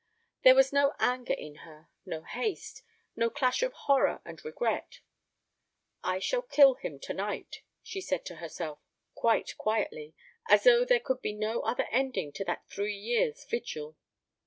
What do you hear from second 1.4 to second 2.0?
her,